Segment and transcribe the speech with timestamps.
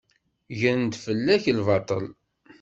[0.59, 2.05] Gren-d fell-ak lbaṭel.